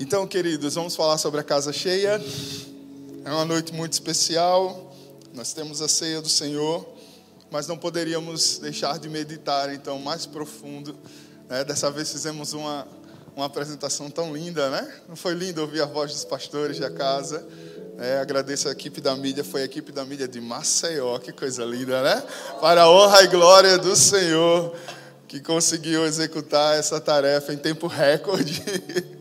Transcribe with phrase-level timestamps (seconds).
[0.00, 2.22] Então, queridos, vamos falar sobre a casa cheia.
[3.24, 4.94] É uma noite muito especial.
[5.34, 6.88] Nós temos a ceia do Senhor,
[7.50, 10.94] mas não poderíamos deixar de meditar, então, mais profundo.
[11.48, 11.64] Né?
[11.64, 12.86] Dessa vez fizemos uma,
[13.34, 14.88] uma apresentação tão linda, né?
[15.08, 17.44] Não foi lindo ouvir a voz dos pastores da casa?
[17.98, 21.64] É, agradeço a equipe da mídia, foi a equipe da mídia de Maceió, que coisa
[21.64, 22.22] linda, né?
[22.60, 24.76] Para a honra e glória do Senhor,
[25.26, 28.62] que conseguiu executar essa tarefa em tempo recorde.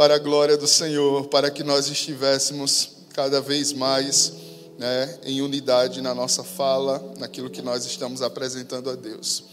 [0.00, 4.32] para a glória do Senhor, para que nós estivéssemos cada vez mais
[4.78, 9.44] né, em unidade na nossa fala, naquilo que nós estamos apresentando a Deus.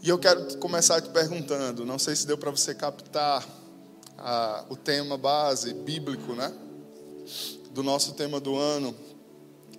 [0.00, 3.44] E eu quero começar te perguntando, não sei se deu para você captar
[4.16, 6.54] a, o tema base bíblico, né,
[7.72, 8.94] do nosso tema do ano,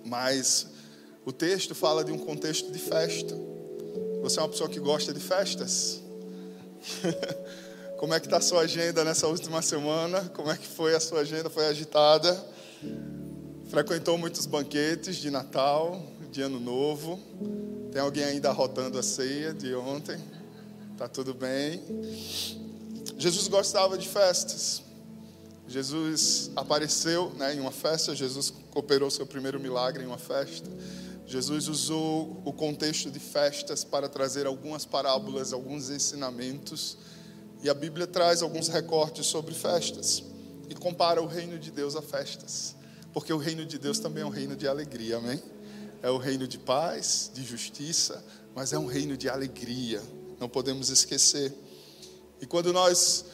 [0.04, 0.66] mas
[1.24, 3.34] o texto fala de um contexto de festa.
[4.20, 6.02] Você é uma pessoa que gosta de festas?
[8.00, 10.22] Como é que está a sua agenda nessa última semana?
[10.34, 11.50] Como é que foi a sua agenda?
[11.50, 12.34] Foi agitada?
[13.68, 16.02] Frequentou muitos banquetes de Natal,
[16.32, 17.20] de Ano Novo?
[17.92, 20.18] Tem alguém ainda rotando a ceia de ontem?
[20.96, 21.82] Tá tudo bem?
[23.18, 24.82] Jesus gostava de festas.
[25.68, 30.70] Jesus apareceu né, em uma festa, Jesus operou seu primeiro milagre em uma festa.
[31.26, 36.96] Jesus usou o contexto de festas para trazer algumas parábolas, alguns ensinamentos
[37.62, 40.22] e a Bíblia traz alguns recortes sobre festas
[40.68, 42.74] e compara o reino de Deus a festas,
[43.12, 45.42] porque o reino de Deus também é um reino de alegria, amém?
[46.02, 50.02] É o reino de paz, de justiça, mas é um reino de alegria,
[50.38, 51.52] não podemos esquecer.
[52.40, 53.26] E quando nós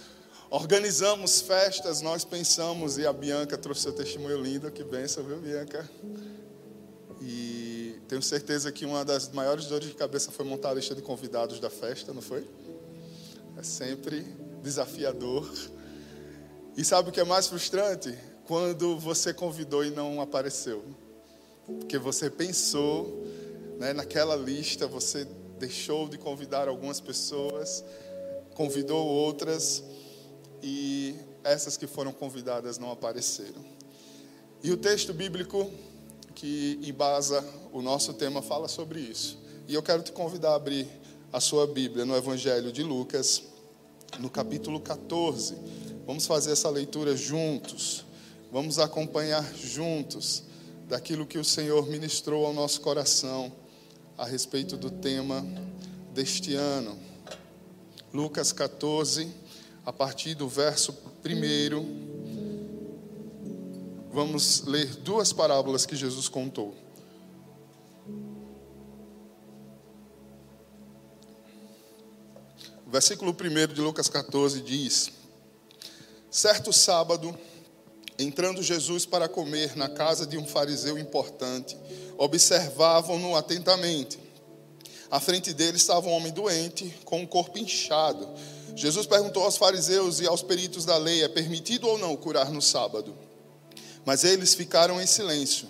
[0.51, 5.89] organizamos festas, nós pensamos, e a Bianca trouxe seu testemunho lindo, que benção, viu, Bianca?
[7.21, 11.03] E tenho certeza que uma das maiores dores de cabeça foi montar a lista de
[11.03, 12.47] convidados da festa, não foi?
[13.59, 14.23] É sempre
[14.63, 15.51] desafiador.
[16.77, 18.17] E sabe o que é mais frustrante?
[18.47, 20.85] Quando você convidou e não apareceu.
[21.65, 23.25] Porque você pensou
[23.79, 25.27] né, naquela lista, você
[25.59, 27.83] deixou de convidar algumas pessoas,
[28.55, 29.83] convidou outras
[30.63, 33.65] e essas que foram convidadas não apareceram.
[34.63, 35.71] E o texto bíblico
[36.35, 37.43] que embasa
[37.73, 39.39] o nosso tema fala sobre isso.
[39.67, 40.87] E eu quero te convidar a abrir
[41.37, 43.43] a sua Bíblia no Evangelho de Lucas,
[44.19, 45.55] no capítulo 14.
[46.07, 48.07] Vamos fazer essa leitura juntos.
[48.51, 50.45] Vamos acompanhar juntos
[50.89, 53.53] daquilo que o Senhor ministrou ao nosso coração
[54.17, 55.47] a respeito do tema
[56.15, 56.99] deste ano.
[58.15, 59.29] Lucas 14,
[59.85, 62.97] a partir do verso 1.
[64.11, 66.86] Vamos ler duas parábolas que Jesus contou.
[72.87, 75.11] O versículo 1 de Lucas 14 diz:
[76.31, 77.37] Certo sábado,
[78.19, 81.77] entrando Jesus para comer na casa de um fariseu importante,
[82.17, 84.19] observavam-no atentamente.
[85.11, 88.29] À frente dele estava um homem doente, com o corpo inchado.
[88.75, 92.61] Jesus perguntou aos fariseus e aos peritos da lei: é permitido ou não curar no
[92.61, 93.17] sábado?
[94.05, 95.69] Mas eles ficaram em silêncio.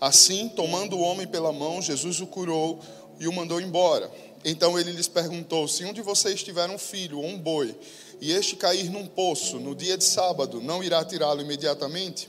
[0.00, 2.80] Assim, tomando o homem pela mão, Jesus o curou
[3.18, 4.10] e o mandou embora.
[4.44, 7.74] Então ele lhes perguntou: Se um de vocês tiver um filho ou um boi,
[8.20, 12.28] e este cair num poço no dia de sábado, não irá tirá-lo imediatamente?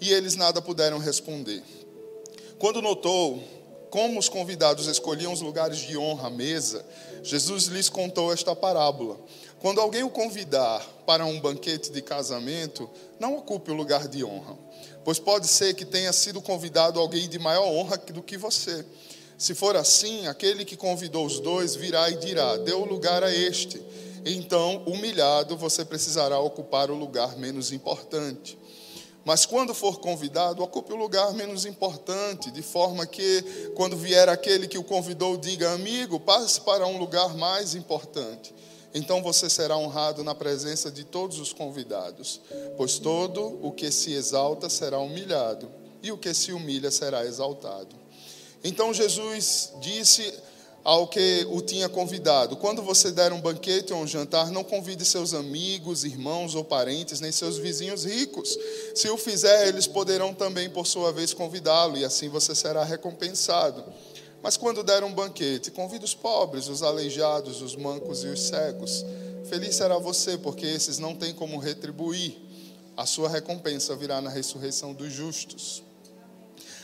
[0.00, 1.62] E eles nada puderam responder.
[2.58, 3.42] Quando notou
[3.90, 6.84] como os convidados escolhiam os lugares de honra à mesa,
[7.22, 9.20] Jesus lhes contou esta parábola.
[9.60, 12.88] Quando alguém o convidar para um banquete de casamento,
[13.20, 14.56] não ocupe o lugar de honra,
[15.04, 18.84] pois pode ser que tenha sido convidado alguém de maior honra do que você
[19.42, 23.82] se for assim, aquele que convidou os dois virá e dirá: Deu lugar a este.
[24.24, 28.56] Então, humilhado, você precisará ocupar o lugar menos importante.
[29.24, 33.42] Mas quando for convidado, ocupe o lugar menos importante, de forma que,
[33.74, 38.54] quando vier aquele que o convidou, diga: Amigo, passe para um lugar mais importante.
[38.94, 42.40] Então você será honrado na presença de todos os convidados,
[42.76, 45.68] pois todo o que se exalta será humilhado,
[46.00, 48.02] e o que se humilha será exaltado.
[48.64, 50.32] Então Jesus disse
[50.84, 55.04] ao que o tinha convidado: Quando você der um banquete ou um jantar, não convide
[55.04, 58.56] seus amigos, irmãos ou parentes, nem seus vizinhos ricos.
[58.94, 63.84] Se o fizer, eles poderão também, por sua vez, convidá-lo, e assim você será recompensado.
[64.42, 69.04] Mas quando der um banquete, convide os pobres, os aleijados, os mancos e os cegos.
[69.48, 72.36] Feliz será você, porque esses não têm como retribuir.
[72.96, 75.82] A sua recompensa virá na ressurreição dos justos.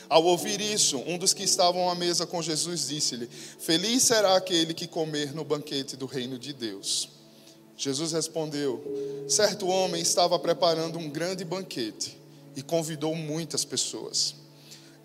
[0.08, 3.28] Ao ouvir isso, um dos que estavam à mesa com Jesus disse-lhe:
[3.58, 7.10] Feliz será aquele que comer no banquete do reino de Deus.
[7.76, 8.82] Jesus respondeu:
[9.28, 12.18] Certo homem estava preparando um grande banquete
[12.56, 14.34] e convidou muitas pessoas.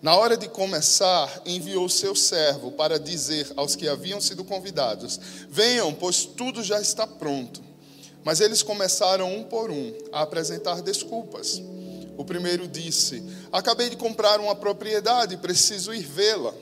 [0.00, 5.20] Na hora de começar, enviou seu servo para dizer aos que haviam sido convidados:
[5.50, 7.62] Venham, pois tudo já está pronto.
[8.24, 11.60] Mas eles começaram um por um a apresentar desculpas.
[12.16, 16.54] O primeiro disse: Acabei de comprar uma propriedade, preciso ir vê-la.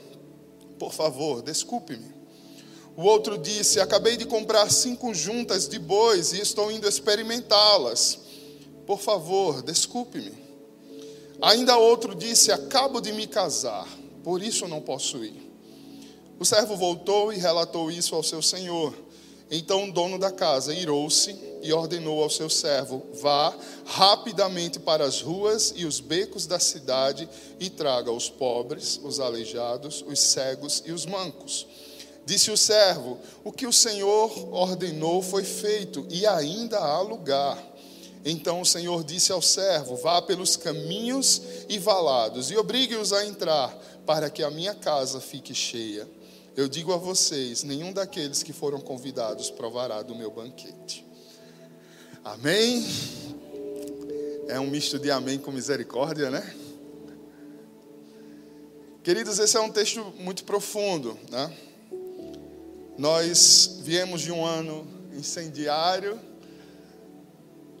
[0.79, 2.13] Por favor, desculpe-me.
[2.95, 8.19] O outro disse: Acabei de comprar cinco juntas de bois e estou indo experimentá-las.
[8.85, 10.33] Por favor, desculpe-me.
[11.41, 13.87] Ainda outro disse: Acabo de me casar,
[14.23, 15.51] por isso não posso ir.
[16.39, 18.93] O servo voltou e relatou isso ao seu senhor.
[19.55, 23.55] Então o dono da casa irou-se e ordenou ao seu servo: Vá
[23.85, 27.29] rapidamente para as ruas e os becos da cidade
[27.59, 31.67] e traga os pobres, os aleijados, os cegos e os mancos.
[32.25, 37.63] Disse o servo: O que o Senhor ordenou foi feito e ainda há lugar.
[38.25, 43.71] Então o Senhor disse ao servo: Vá pelos caminhos e valados e obrigue-os a entrar,
[44.03, 46.07] para que a minha casa fique cheia.
[46.55, 51.05] Eu digo a vocês: nenhum daqueles que foram convidados provará do meu banquete.
[52.23, 52.85] Amém?
[54.47, 56.55] É um misto de amém com misericórdia, né?
[59.03, 61.51] Queridos, esse é um texto muito profundo, né?
[62.97, 66.19] Nós viemos de um ano incendiário,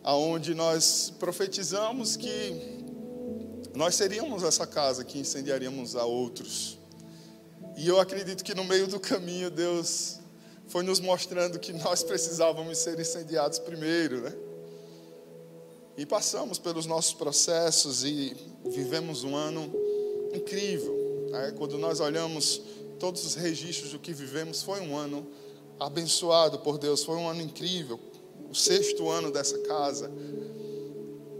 [0.03, 2.81] aonde nós profetizamos que
[3.75, 6.77] nós seríamos essa casa que incendiaríamos a outros.
[7.75, 10.19] E eu acredito que no meio do caminho Deus
[10.67, 14.33] foi nos mostrando que nós precisávamos ser incendiados primeiro, né?
[15.95, 18.35] E passamos pelos nossos processos e
[18.65, 19.71] vivemos um ano
[20.33, 21.27] incrível.
[21.29, 21.53] Né?
[21.55, 22.61] Quando nós olhamos
[22.99, 25.27] todos os registros do que vivemos, foi um ano
[25.79, 27.99] abençoado por Deus, foi um ano incrível,
[28.49, 30.11] o sexto ano dessa casa.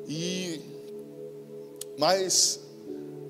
[0.08, 0.62] E
[1.98, 2.60] mas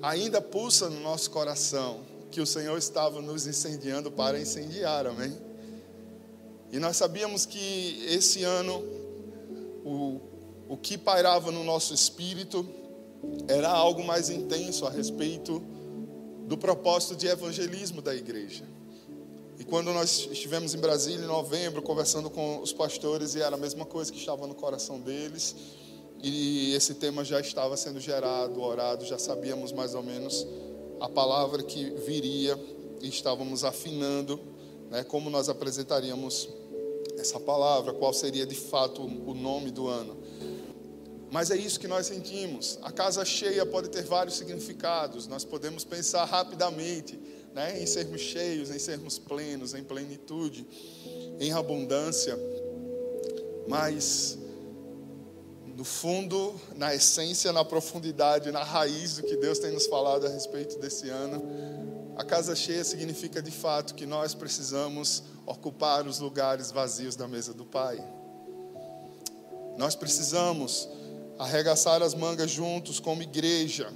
[0.02, 2.00] ainda pulsa no nosso coração
[2.34, 5.32] que o Senhor estava nos incendiando para incendiar, amém?
[6.72, 8.82] E nós sabíamos que esse ano
[9.84, 10.20] o,
[10.68, 12.68] o que pairava no nosso espírito
[13.46, 15.62] era algo mais intenso a respeito
[16.48, 18.64] do propósito de evangelismo da igreja.
[19.56, 23.58] E quando nós estivemos em Brasília em novembro, conversando com os pastores, e era a
[23.58, 25.54] mesma coisa que estava no coração deles,
[26.20, 30.44] e esse tema já estava sendo gerado, orado, já sabíamos mais ou menos
[31.04, 32.58] a palavra que viria
[33.02, 34.40] e estávamos afinando
[34.90, 36.48] né, como nós apresentaríamos
[37.18, 40.16] essa palavra, qual seria de fato o nome do ano.
[41.30, 42.78] Mas é isso que nós sentimos.
[42.80, 45.26] A casa cheia pode ter vários significados.
[45.26, 47.20] Nós podemos pensar rapidamente
[47.52, 50.66] né, em sermos cheios, em sermos plenos, em plenitude,
[51.38, 52.38] em abundância.
[53.68, 54.38] Mas
[55.76, 60.30] no fundo, na essência, na profundidade, na raiz do que Deus tem nos falado a
[60.30, 61.42] respeito desse ano.
[62.16, 67.52] A casa cheia significa de fato que nós precisamos ocupar os lugares vazios da mesa
[67.52, 67.98] do Pai.
[69.76, 70.88] Nós precisamos
[71.38, 73.92] arregaçar as mangas juntos como igreja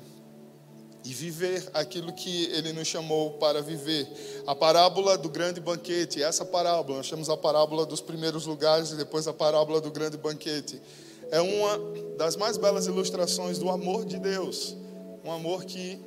[1.04, 4.42] e viver aquilo que ele nos chamou para viver.
[4.48, 8.96] A parábola do grande banquete, essa parábola, nós chamamos a parábola dos primeiros lugares e
[8.96, 10.82] depois a parábola do grande banquete
[11.30, 11.78] é uma
[12.16, 14.76] das mais belas ilustrações do amor de Deus.
[15.24, 16.00] Um amor que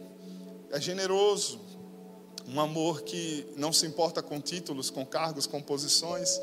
[0.72, 1.60] é generoso,
[2.48, 6.40] um amor que não se importa com títulos, com cargos, com posições,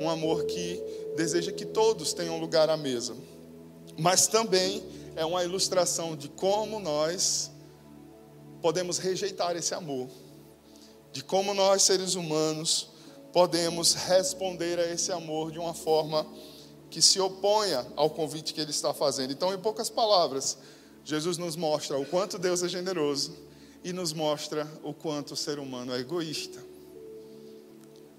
[0.00, 0.82] um amor que
[1.16, 3.16] deseja que todos tenham lugar à mesa.
[3.98, 4.82] Mas também
[5.14, 7.50] é uma ilustração de como nós
[8.60, 10.08] podemos rejeitar esse amor,
[11.12, 12.90] de como nós, seres humanos,
[13.32, 16.26] podemos responder a esse amor de uma forma
[16.90, 19.32] que se oponha ao convite que ele está fazendo.
[19.32, 20.58] Então, em poucas palavras,
[21.04, 23.36] Jesus nos mostra o quanto Deus é generoso
[23.84, 26.60] e nos mostra o quanto o ser humano é egoísta.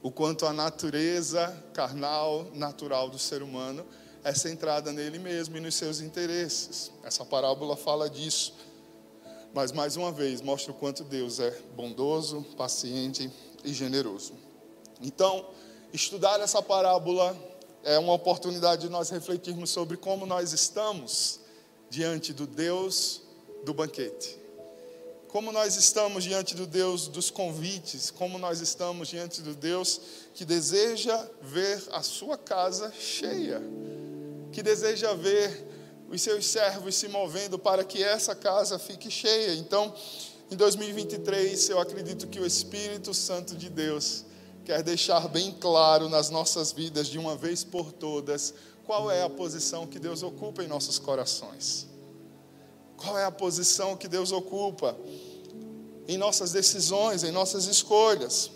[0.01, 3.86] O quanto a natureza carnal, natural do ser humano
[4.24, 6.91] é centrada nele mesmo e nos seus interesses.
[7.03, 8.53] Essa parábola fala disso.
[9.53, 13.29] Mas mais uma vez mostra o quanto Deus é bondoso, paciente
[13.63, 14.33] e generoso.
[15.01, 15.45] Então,
[15.91, 17.36] estudar essa parábola
[17.88, 21.39] é uma oportunidade de nós refletirmos sobre como nós estamos
[21.89, 23.22] diante do Deus
[23.63, 24.38] do banquete.
[25.29, 30.01] Como nós estamos diante do Deus dos convites, como nós estamos diante do Deus
[30.34, 33.62] que deseja ver a sua casa cheia,
[34.51, 35.65] que deseja ver
[36.10, 39.53] os seus servos se movendo para que essa casa fique cheia.
[39.56, 39.96] Então,
[40.51, 44.25] em 2023, eu acredito que o Espírito Santo de Deus
[44.67, 48.53] quer deixar bem claro nas nossas vidas, de uma vez por todas,
[48.86, 51.88] qual é a posição que Deus ocupa em nossos corações.
[52.97, 54.93] Qual é a posição que Deus ocupa
[56.05, 58.51] em nossas decisões, em nossas escolhas.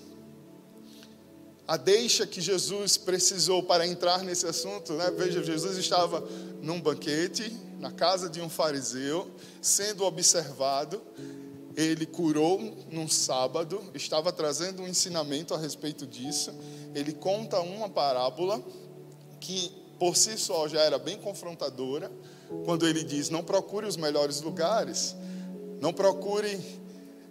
[1.65, 5.09] A deixa que Jesus precisou para entrar nesse assunto, né?
[5.11, 6.27] veja, Jesus estava
[6.61, 11.01] num banquete, na casa de um fariseu, sendo observado,
[11.75, 12.59] ele curou
[12.91, 16.53] num sábado, estava trazendo um ensinamento a respeito disso.
[16.93, 18.61] Ele conta uma parábola
[19.39, 22.11] que por si só já era bem confrontadora,
[22.65, 25.15] quando ele diz: Não procure os melhores lugares,
[25.79, 26.59] não procure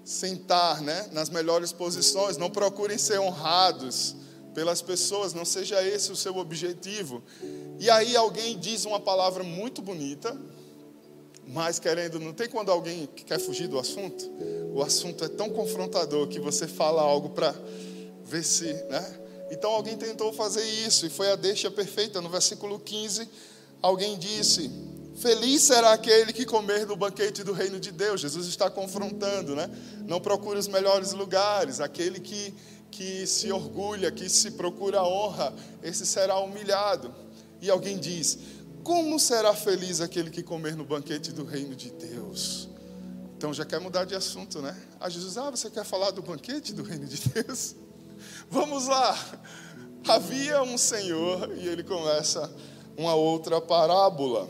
[0.04, 4.16] sentar né, nas melhores posições, não procurem ser honrados
[4.54, 7.23] pelas pessoas, não seja esse o seu objetivo.
[7.78, 10.37] E aí alguém diz uma palavra muito bonita,
[11.52, 14.30] mas querendo, não tem quando alguém quer fugir do assunto?
[14.73, 17.52] O assunto é tão confrontador que você fala algo para
[18.25, 19.21] ver se, né?
[19.50, 22.21] Então alguém tentou fazer isso e foi a deixa perfeita.
[22.21, 23.28] No versículo 15,
[23.83, 24.71] alguém disse:
[25.16, 28.21] Feliz será aquele que comer no banquete do reino de Deus.
[28.21, 29.69] Jesus está confrontando, né?
[30.07, 31.80] Não procure os melhores lugares.
[31.80, 32.54] Aquele que,
[32.92, 35.52] que se orgulha, que se procura honra,
[35.83, 37.12] esse será humilhado.
[37.61, 38.38] E alguém diz:
[38.82, 42.68] Como será feliz aquele que comer no banquete do reino de Deus?
[43.37, 44.76] Então já quer mudar de assunto, né?
[44.99, 47.75] Ah, Jesus, ah, você quer falar do banquete do reino de Deus?
[48.50, 49.16] Vamos lá.
[50.06, 52.52] Havia um Senhor e ele começa
[52.96, 54.49] uma outra parábola.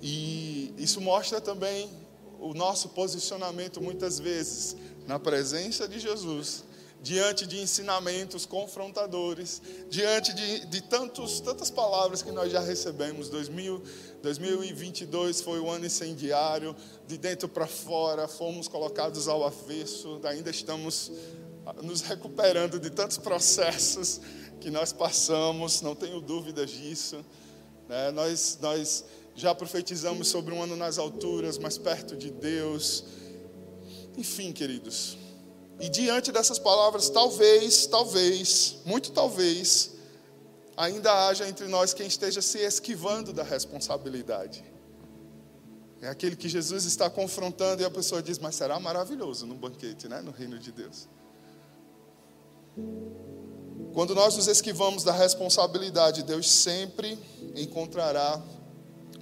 [0.00, 1.90] E isso mostra também
[2.38, 4.76] o nosso posicionamento muitas vezes
[5.06, 6.64] na presença de Jesus,
[7.04, 13.28] diante de ensinamentos confrontadores, diante de, de tantos, tantas palavras que nós já recebemos.
[13.28, 13.82] 2000,
[14.22, 16.74] 2022 foi o ano incendiário,
[17.06, 21.12] de dentro para fora, fomos colocados ao avesso, ainda estamos
[21.82, 24.22] nos recuperando de tantos processos
[24.58, 27.22] que nós passamos, não tenho dúvidas disso.
[27.86, 28.10] Né?
[28.12, 29.04] Nós, nós
[29.36, 33.04] já profetizamos sobre um ano nas alturas, mais perto de Deus.
[34.16, 35.18] Enfim, queridos.
[35.80, 39.92] E diante dessas palavras, talvez, talvez, muito talvez,
[40.76, 44.64] ainda haja entre nós quem esteja se esquivando da responsabilidade.
[46.00, 50.06] É aquele que Jesus está confrontando e a pessoa diz: Mas será maravilhoso no banquete,
[50.06, 50.20] né?
[50.20, 51.08] no reino de Deus.
[53.94, 57.18] Quando nós nos esquivamos da responsabilidade, Deus sempre
[57.54, 58.42] encontrará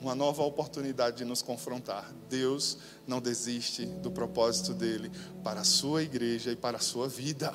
[0.02, 2.12] uma nova oportunidade de nos confrontar.
[2.28, 5.10] Deus não desiste do propósito dele
[5.44, 7.52] para a sua igreja e para a sua vida.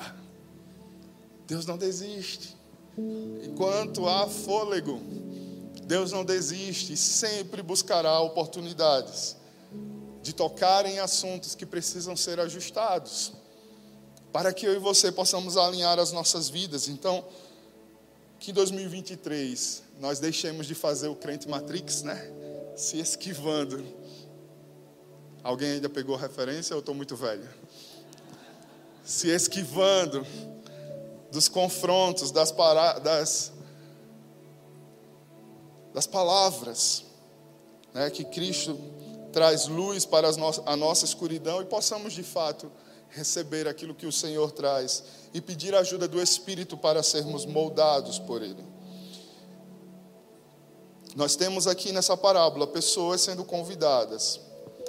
[1.46, 2.56] Deus não desiste.
[3.44, 4.98] Enquanto há fôlego,
[5.84, 9.36] Deus não desiste e sempre buscará oportunidades
[10.22, 13.32] de tocar em assuntos que precisam ser ajustados,
[14.32, 16.88] para que eu e você possamos alinhar as nossas vidas.
[16.88, 17.24] Então,
[18.38, 22.30] que em 2023 nós deixemos de fazer o crente Matrix, né?
[22.76, 23.84] Se esquivando.
[25.42, 27.48] Alguém ainda pegou a referência ou estou muito velho?
[29.04, 30.24] Se esquivando
[31.32, 32.98] dos confrontos, das, para...
[32.98, 33.52] das...
[35.92, 37.04] das palavras,
[37.92, 38.08] né?
[38.10, 38.78] que Cristo
[39.32, 40.48] traz luz para no...
[40.64, 42.70] a nossa escuridão e possamos de fato
[43.08, 45.02] receber aquilo que o Senhor traz
[45.34, 48.77] e pedir a ajuda do Espírito para sermos moldados por Ele.
[51.18, 54.40] Nós temos aqui nessa parábola pessoas sendo convidadas.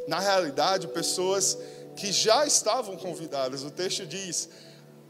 [0.08, 1.58] Na realidade, pessoas
[1.96, 3.64] que já estavam convidadas.
[3.64, 4.48] O texto diz: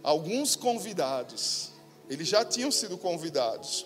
[0.01, 1.71] alguns convidados,
[2.09, 3.85] eles já tinham sido convidados.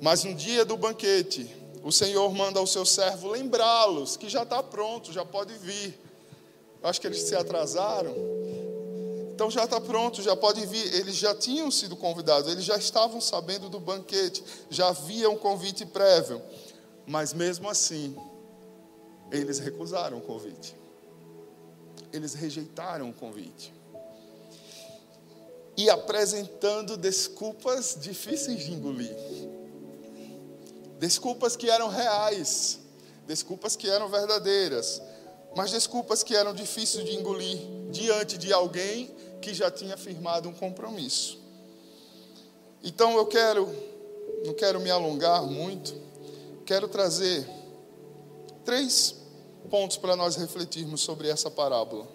[0.00, 1.54] Mas no dia do banquete,
[1.84, 6.00] o Senhor manda ao seu servo lembrá-los que já está pronto, já pode vir.
[6.82, 8.14] Eu acho que eles se atrasaram.
[9.36, 10.94] Então já está pronto, já podem vir.
[10.94, 15.84] Eles já tinham sido convidados, eles já estavam sabendo do banquete, já havia um convite
[15.84, 16.40] prévio.
[17.06, 18.16] Mas mesmo assim,
[19.30, 20.74] eles recusaram o convite.
[22.14, 23.74] Eles rejeitaram o convite.
[25.76, 29.14] E apresentando desculpas difíceis de engolir.
[30.98, 32.78] Desculpas que eram reais,
[33.26, 35.02] desculpas que eram verdadeiras
[35.56, 37.58] mas desculpas que eram difíceis de engolir
[37.90, 41.38] diante de alguém que já tinha firmado um compromisso.
[42.82, 43.68] Então eu quero,
[44.44, 45.94] não quero me alongar muito,
[46.64, 47.48] quero trazer
[48.64, 49.14] três
[49.70, 52.06] pontos para nós refletirmos sobre essa parábola.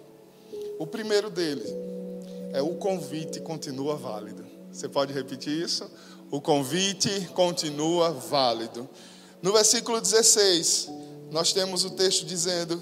[0.78, 1.64] O primeiro dele
[2.52, 4.44] é o convite continua válido.
[4.70, 5.90] Você pode repetir isso?
[6.30, 8.88] O convite continua válido.
[9.42, 10.88] No versículo 16,
[11.30, 12.80] nós temos o texto dizendo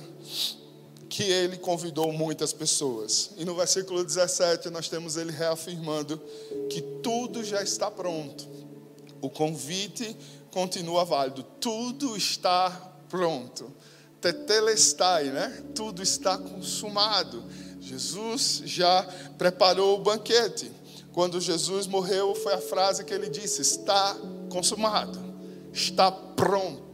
[1.10, 3.32] que ele convidou muitas pessoas.
[3.36, 6.16] E no versículo 17 nós temos ele reafirmando
[6.70, 8.48] que tudo já está pronto.
[9.20, 10.16] O convite
[10.52, 11.42] continua válido.
[11.60, 12.70] Tudo está
[13.08, 13.74] pronto.
[14.20, 15.64] Tetelestai, né?
[15.74, 17.42] Tudo está consumado.
[17.80, 19.02] Jesus já
[19.36, 20.70] preparou o banquete.
[21.12, 24.16] Quando Jesus morreu, foi a frase que ele disse: está
[24.48, 25.18] consumado,
[25.72, 26.89] está pronto.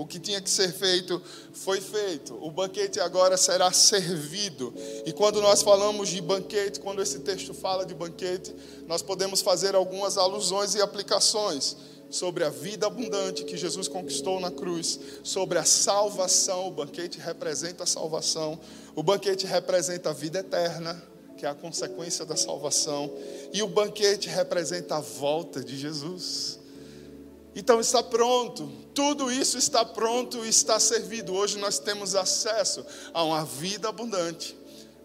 [0.00, 1.20] O que tinha que ser feito
[1.52, 2.34] foi feito.
[2.42, 4.72] O banquete agora será servido.
[5.04, 9.74] E quando nós falamos de banquete, quando esse texto fala de banquete, nós podemos fazer
[9.74, 11.76] algumas alusões e aplicações
[12.08, 16.68] sobre a vida abundante que Jesus conquistou na cruz, sobre a salvação.
[16.68, 18.58] O banquete representa a salvação.
[18.96, 20.98] O banquete representa a vida eterna,
[21.36, 23.12] que é a consequência da salvação.
[23.52, 26.59] E o banquete representa a volta de Jesus.
[27.54, 31.34] Então está pronto, tudo isso está pronto e está servido.
[31.34, 34.56] Hoje nós temos acesso a uma vida abundante.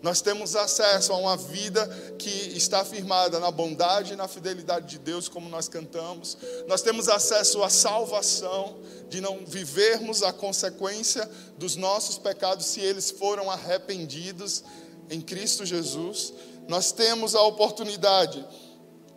[0.01, 1.87] Nós temos acesso a uma vida
[2.19, 6.37] que está firmada na bondade e na fidelidade de Deus, como nós cantamos.
[6.67, 8.77] Nós temos acesso à salvação,
[9.09, 14.63] de não vivermos a consequência dos nossos pecados se eles foram arrependidos
[15.09, 16.33] em Cristo Jesus.
[16.67, 18.45] Nós temos a oportunidade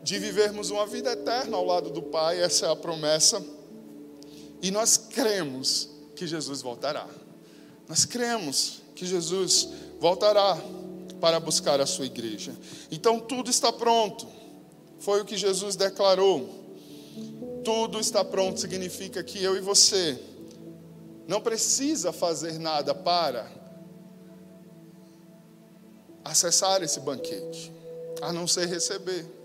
[0.08, 3.44] de vivermos uma vida eterna ao lado do Pai, essa é a promessa.
[4.62, 7.06] E nós cremos que Jesus voltará.
[7.86, 9.68] Nós cremos que Jesus
[10.00, 10.58] voltará
[11.20, 12.56] para buscar a sua igreja.
[12.90, 14.26] Então tudo está pronto.
[14.98, 16.48] Foi o que Jesus declarou.
[17.62, 20.18] Tudo está pronto significa que eu e você
[21.26, 23.46] não precisa fazer nada para
[26.24, 27.70] acessar esse banquete,
[28.22, 29.36] a não ser receber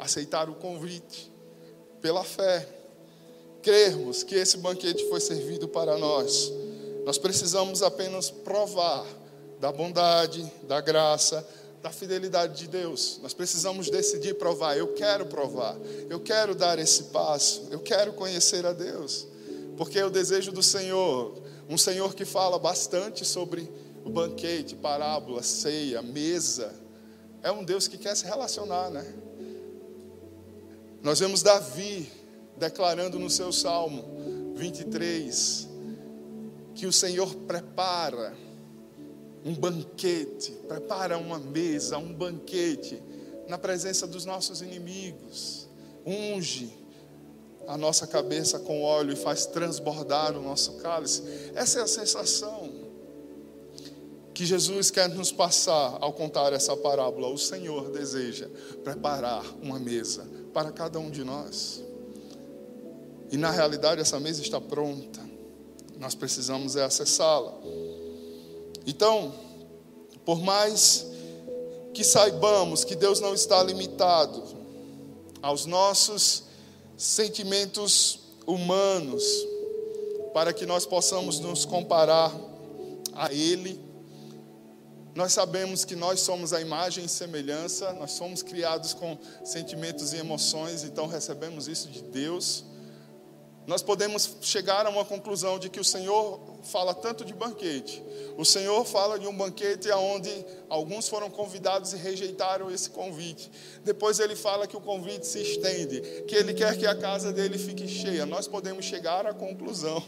[0.00, 1.30] aceitar o convite
[2.00, 2.66] pela fé,
[3.62, 6.50] crermos que esse banquete foi servido para nós.
[7.04, 9.06] Nós precisamos apenas provar
[9.60, 11.46] da bondade, da graça,
[11.82, 13.18] da fidelidade de Deus.
[13.22, 14.76] Nós precisamos decidir provar.
[14.76, 15.76] Eu quero provar.
[16.08, 17.68] Eu quero dar esse passo.
[17.70, 19.26] Eu quero conhecer a Deus.
[19.76, 21.34] Porque é o desejo do Senhor,
[21.68, 23.70] um Senhor que fala bastante sobre
[24.04, 26.74] o banquete, parábola, ceia, mesa.
[27.42, 29.14] É um Deus que quer se relacionar, né?
[31.02, 32.10] Nós vemos Davi
[32.58, 35.66] declarando no seu Salmo 23
[36.74, 38.36] que o Senhor prepara
[39.42, 43.02] um banquete, prepara uma mesa, um banquete
[43.48, 45.66] na presença dos nossos inimigos,
[46.04, 46.70] unge
[47.66, 51.22] a nossa cabeça com óleo e faz transbordar o nosso cálice.
[51.54, 52.70] Essa é a sensação
[54.34, 57.28] que Jesus quer nos passar ao contar essa parábola.
[57.28, 58.50] O Senhor deseja
[58.84, 61.82] preparar uma mesa para cada um de nós.
[63.30, 65.20] E na realidade essa mesa está pronta.
[65.98, 67.54] Nós precisamos é acessá-la.
[68.86, 69.32] Então,
[70.24, 71.06] por mais
[71.92, 74.42] que saibamos que Deus não está limitado
[75.42, 76.44] aos nossos
[76.96, 79.24] sentimentos humanos,
[80.32, 82.34] para que nós possamos nos comparar
[83.12, 83.78] a Ele,
[85.14, 90.18] nós sabemos que nós somos a imagem e semelhança, nós somos criados com sentimentos e
[90.18, 92.64] emoções, então recebemos isso de Deus.
[93.66, 98.02] Nós podemos chegar a uma conclusão de que o Senhor fala tanto de banquete.
[98.36, 100.30] O Senhor fala de um banquete onde
[100.68, 103.50] alguns foram convidados e rejeitaram esse convite.
[103.84, 107.58] Depois ele fala que o convite se estende, que ele quer que a casa dele
[107.58, 108.24] fique cheia.
[108.24, 110.02] Nós podemos chegar à conclusão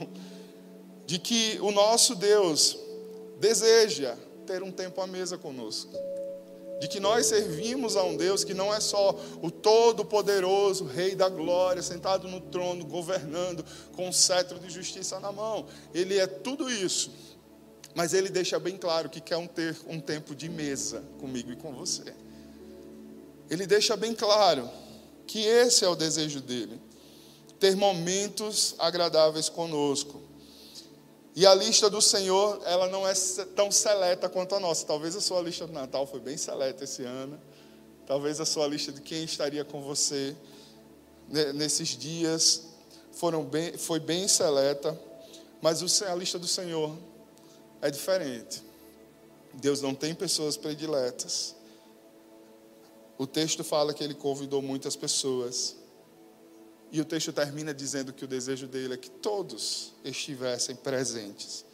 [1.06, 2.78] de que o nosso Deus
[3.38, 5.92] deseja ter um tempo à mesa conosco.
[6.81, 11.28] De que nós servimos a um Deus que não é só o todo-poderoso, Rei da
[11.28, 15.66] glória, sentado no trono, governando, com um cetro de justiça na mão.
[15.94, 17.11] Ele é tudo isso.
[17.94, 21.57] Mas ele deixa bem claro que quer um ter um tempo de mesa comigo e
[21.57, 22.14] com você.
[23.50, 24.68] Ele deixa bem claro
[25.26, 26.81] que esse é o desejo dele.
[27.61, 30.20] Ter momentos agradáveis conosco.
[31.34, 33.14] E a lista do Senhor, ela não é
[33.56, 34.86] tão seleta quanto a nossa.
[34.86, 37.40] Talvez a sua lista do Natal foi bem seleta esse ano.
[38.06, 40.36] Talvez a sua lista de quem estaria com você
[41.54, 42.64] nesses dias
[43.12, 44.98] foram bem, foi bem seleta.
[45.62, 46.94] Mas a lista do Senhor
[47.80, 48.62] é diferente.
[49.54, 51.54] Deus não tem pessoas prediletas.
[53.16, 55.76] O texto fala que ele convidou muitas pessoas.
[56.92, 61.64] E o texto termina dizendo que o desejo dele é que todos estivessem presentes.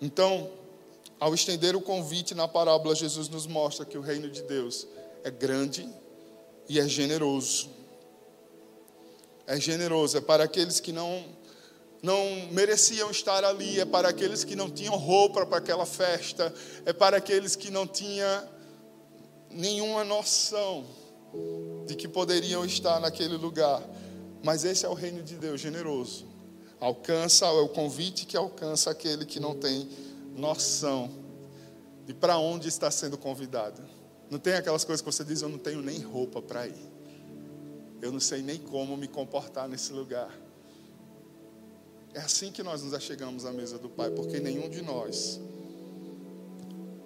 [0.00, 0.50] Então,
[1.20, 4.86] ao estender o convite na parábola, Jesus nos mostra que o reino de Deus
[5.22, 5.86] é grande
[6.66, 7.68] e é generoso.
[9.46, 11.24] É generoso, é para aqueles que não
[12.02, 16.52] não mereciam estar ali, é para aqueles que não tinham roupa para aquela festa,
[16.84, 18.48] é para aqueles que não tinham
[19.48, 20.84] nenhuma noção
[21.86, 23.80] de que poderiam estar naquele lugar.
[24.42, 26.26] Mas esse é o reino de Deus generoso.
[26.80, 29.88] Alcança, é o convite que alcança aquele que não tem
[30.36, 31.10] noção
[32.04, 33.82] de para onde está sendo convidado.
[34.28, 36.92] Não tem aquelas coisas que você diz, eu não tenho nem roupa para ir.
[38.00, 40.36] Eu não sei nem como me comportar nesse lugar.
[42.14, 45.40] É assim que nós nos achegamos à mesa do Pai, porque nenhum de nós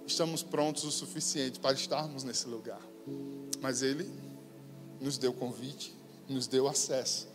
[0.06, 2.80] estamos prontos o suficiente para estarmos nesse lugar.
[3.60, 4.10] Mas Ele
[5.00, 5.94] nos deu convite,
[6.28, 7.28] nos deu acesso.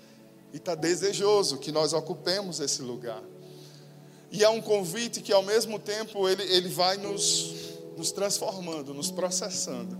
[0.53, 3.23] E está desejoso que nós ocupemos esse lugar.
[4.31, 7.53] E é um convite que, ao mesmo tempo, ele, ele vai nos,
[7.97, 9.97] nos transformando, nos processando.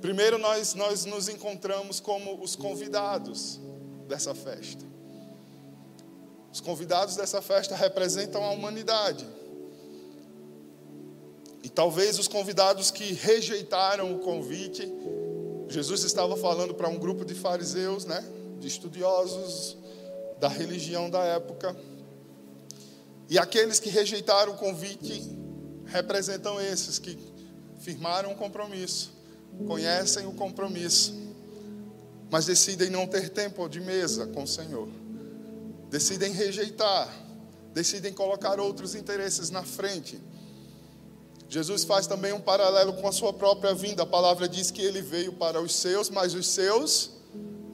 [0.00, 3.60] Primeiro, nós, nós nos encontramos como os convidados
[4.08, 4.84] dessa festa.
[6.52, 9.26] Os convidados dessa festa representam a humanidade.
[11.62, 14.90] E talvez os convidados que rejeitaram o convite,
[15.72, 18.22] Jesus estava falando para um grupo de fariseus, né,
[18.60, 19.76] de estudiosos
[20.38, 21.74] da religião da época.
[23.28, 25.38] E aqueles que rejeitaram o convite
[25.86, 27.18] representam esses que
[27.80, 29.12] firmaram um compromisso,
[29.66, 31.14] conhecem o compromisso,
[32.30, 34.88] mas decidem não ter tempo de mesa com o Senhor.
[35.90, 37.12] Decidem rejeitar,
[37.72, 40.20] decidem colocar outros interesses na frente
[41.52, 44.04] Jesus faz também um paralelo com a sua própria vinda.
[44.04, 47.10] A palavra diz que ele veio para os seus, mas os seus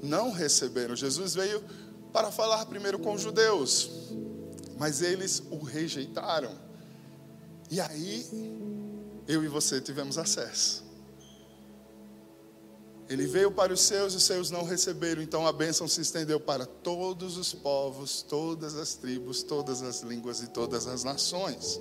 [0.03, 0.97] não receberam.
[0.97, 1.63] Jesus veio
[2.13, 3.89] para falar primeiro com os judeus,
[4.77, 6.51] mas eles o rejeitaram.
[7.71, 8.27] E aí,
[9.29, 10.85] eu e você tivemos acesso.
[13.09, 16.41] Ele veio para os seus e os seus não receberam, então a bênção se estendeu
[16.41, 21.81] para todos os povos, todas as tribos, todas as línguas e todas as nações.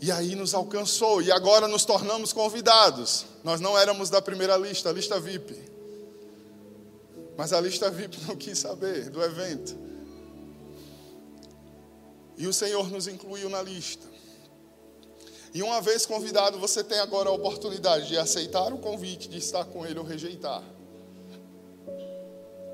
[0.00, 3.26] E aí nos alcançou, e agora nos tornamos convidados.
[3.42, 5.56] Nós não éramos da primeira lista, a lista VIP.
[7.36, 9.76] Mas a lista VIP não quis saber do evento.
[12.36, 14.06] E o Senhor nos incluiu na lista.
[15.52, 19.64] E uma vez convidado, você tem agora a oportunidade de aceitar o convite, de estar
[19.64, 20.62] com Ele ou rejeitar.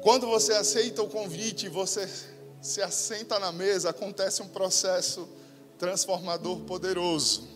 [0.03, 2.07] Quando você aceita o convite você
[2.61, 5.27] se assenta na mesa, acontece um processo
[5.79, 7.49] transformador poderoso.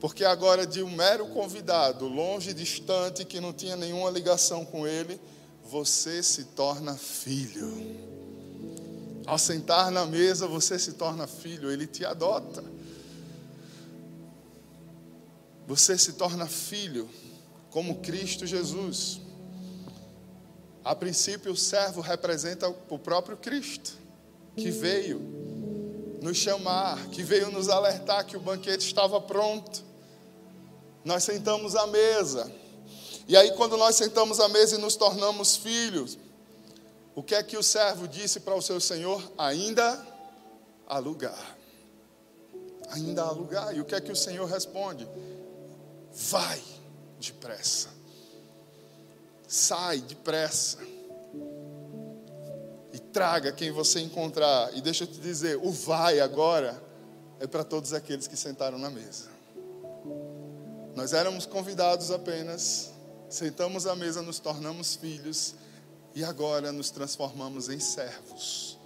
[0.00, 5.18] Porque agora, de um mero convidado, longe, distante, que não tinha nenhuma ligação com ele,
[5.64, 7.72] você se torna filho.
[9.26, 12.62] Ao sentar na mesa, você se torna filho, ele te adota.
[15.66, 17.08] Você se torna filho,
[17.70, 19.20] como Cristo Jesus.
[20.84, 23.94] A princípio, o servo representa o próprio Cristo,
[24.54, 25.43] que veio
[26.24, 29.84] nos chamar, que veio nos alertar que o banquete estava pronto.
[31.04, 32.50] Nós sentamos à mesa.
[33.28, 36.18] E aí, quando nós sentamos à mesa e nos tornamos filhos,
[37.14, 39.22] o que é que o servo disse para o seu senhor?
[39.36, 40.02] Ainda
[40.86, 41.58] há lugar.
[42.88, 43.76] Ainda há lugar.
[43.76, 45.06] E o que é que o senhor responde?
[46.10, 46.62] Vai
[47.20, 47.90] depressa.
[49.46, 50.78] Sai depressa
[53.14, 54.76] traga quem você encontrar.
[54.76, 56.82] E deixa eu te dizer, o vai agora
[57.38, 59.28] é para todos aqueles que sentaram na mesa.
[60.96, 62.92] Nós éramos convidados apenas,
[63.30, 65.54] sentamos à mesa, nos tornamos filhos
[66.14, 68.78] e agora nos transformamos em servos,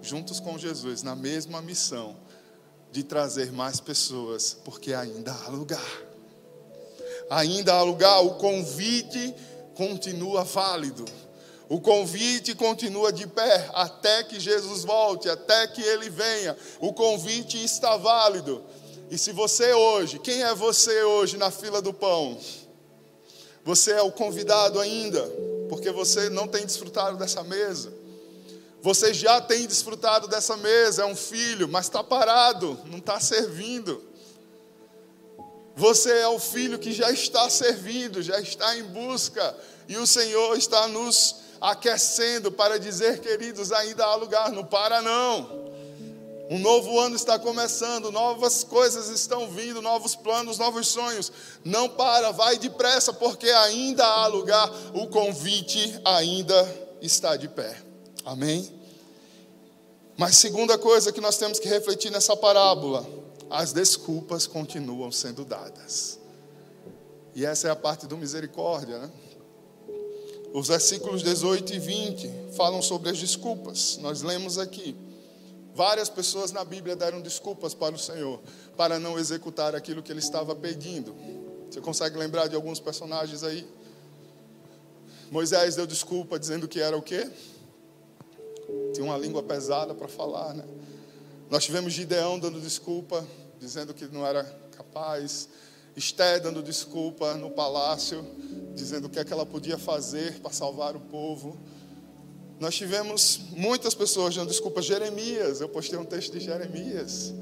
[0.00, 2.16] juntos com Jesus, na mesma missão
[2.90, 6.02] de trazer mais pessoas, porque ainda há lugar.
[7.30, 9.34] Ainda há lugar, o convite
[9.74, 11.04] continua válido.
[11.68, 16.56] O convite continua de pé até que Jesus volte, até que ele venha.
[16.78, 18.62] O convite está válido.
[19.10, 22.38] E se você hoje, quem é você hoje na fila do pão?
[23.64, 25.22] Você é o convidado ainda,
[25.68, 27.92] porque você não tem desfrutado dessa mesa.
[28.82, 34.02] Você já tem desfrutado dessa mesa, é um filho, mas está parado, não está servindo.
[35.74, 39.56] Você é o filho que já está servindo, já está em busca,
[39.88, 45.64] e o Senhor está nos aquecendo para dizer, queridos, ainda há lugar, não para não.
[46.50, 51.32] Um novo ano está começando, novas coisas estão vindo, novos planos, novos sonhos.
[51.64, 56.54] Não para, vai depressa, porque ainda há lugar, o convite ainda
[57.00, 57.74] está de pé.
[58.26, 58.70] Amém?
[60.18, 63.08] Mas segunda coisa que nós temos que refletir nessa parábola,
[63.48, 66.18] as desculpas continuam sendo dadas.
[67.34, 69.10] E essa é a parte do misericórdia, né?
[70.54, 73.96] Os versículos 18 e 20 falam sobre as desculpas.
[73.96, 74.94] Nós lemos aqui.
[75.74, 78.40] Várias pessoas na Bíblia deram desculpas para o Senhor
[78.76, 81.12] para não executar aquilo que ele estava pedindo.
[81.68, 83.66] Você consegue lembrar de alguns personagens aí?
[85.28, 87.28] Moisés deu desculpa dizendo que era o quê?
[88.92, 90.64] Tinha uma língua pesada para falar, né?
[91.50, 93.26] Nós tivemos Gideão dando desculpa,
[93.58, 95.48] dizendo que não era capaz.
[95.96, 98.24] Esté dando desculpa no palácio,
[98.74, 101.58] dizendo o que é que ela podia fazer para salvar o povo.
[102.58, 104.80] Nós tivemos muitas pessoas dando desculpa.
[104.82, 107.32] Jeremias, eu postei um texto de Jeremias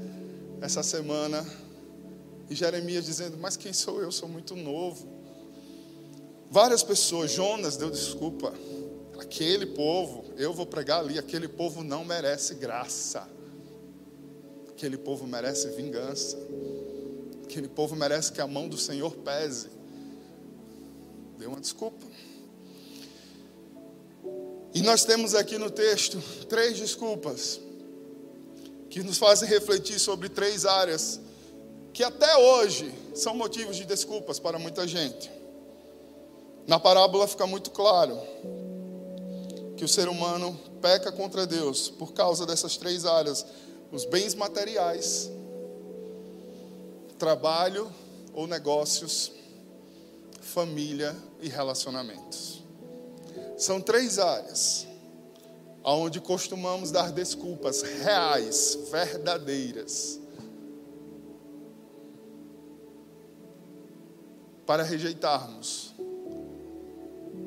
[0.61, 1.45] essa semana.
[2.49, 4.11] E Jeremias dizendo: Mas quem sou eu?
[4.11, 5.07] Sou muito novo.
[6.49, 8.53] Várias pessoas, Jonas deu desculpa.
[9.19, 13.27] Aquele povo, eu vou pregar ali, aquele povo não merece graça.
[14.69, 16.37] Aquele povo merece vingança.
[17.43, 19.69] Aquele povo merece que a mão do Senhor pese.
[21.43, 22.07] Deu uma desculpa.
[24.73, 27.59] E nós temos aqui no texto três desculpas
[28.89, 31.19] que nos fazem refletir sobre três áreas
[31.91, 35.29] que até hoje são motivos de desculpas para muita gente.
[36.65, 38.17] Na parábola fica muito claro
[39.75, 43.45] que o ser humano peca contra Deus por causa dessas três áreas:
[43.91, 45.29] os bens materiais,
[47.19, 47.91] trabalho
[48.33, 49.42] ou negócios,
[50.53, 52.63] família e relacionamentos.
[53.57, 54.87] São três áreas
[55.83, 60.19] onde costumamos dar desculpas reais, verdadeiras,
[64.65, 65.93] para rejeitarmos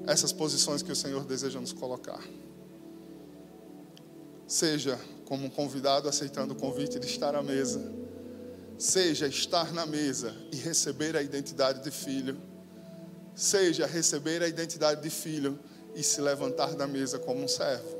[0.06, 2.22] essas posições que o Senhor deseja nos colocar.
[4.46, 7.80] Seja como um convidado aceitando o convite de estar à mesa,
[8.78, 12.36] seja estar na mesa e receber a identidade de filho,
[13.36, 15.58] seja receber a identidade de filho
[15.94, 17.96] e se levantar da mesa como um servo.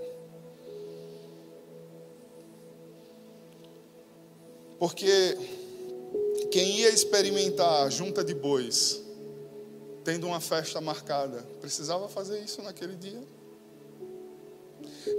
[4.79, 5.39] Porque
[6.51, 9.03] quem ia experimentar junta de bois,
[10.05, 13.23] tendo uma festa marcada, precisava fazer isso naquele dia.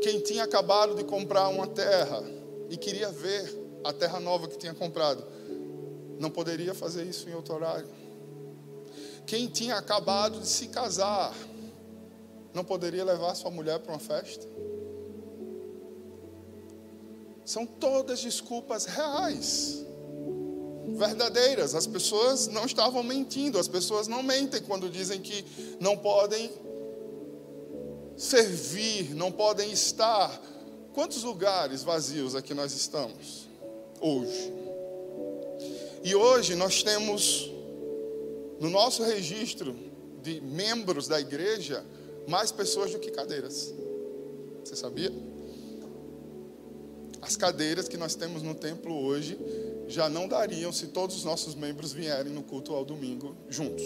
[0.02, 2.24] Quem tinha acabado de comprar uma terra
[2.70, 5.24] e queria ver a terra nova que tinha comprado,
[6.20, 7.88] não poderia fazer isso em outro horário.
[9.28, 11.36] Quem tinha acabado de se casar,
[12.54, 14.48] não poderia levar sua mulher para uma festa.
[17.44, 19.86] São todas desculpas reais,
[20.96, 21.76] verdadeiras.
[21.76, 25.46] As pessoas não estavam mentindo, as pessoas não mentem quando dizem que
[25.78, 26.50] não podem
[28.16, 30.42] servir, não podem estar.
[30.94, 33.46] Quantos lugares vazios aqui nós estamos
[34.00, 34.54] hoje?
[36.02, 37.57] E hoje nós temos
[38.60, 39.76] no nosso registro
[40.22, 41.86] de membros da igreja
[42.28, 43.74] mais pessoas do que cadeiras.
[44.64, 45.12] Você sabia?
[47.22, 49.38] As cadeiras que nós temos no templo hoje
[49.88, 53.86] já não dariam se todos os nossos membros vierem no culto ao domingo juntos.